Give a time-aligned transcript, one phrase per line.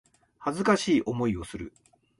[0.39, 1.71] 恥ずかしい思いをする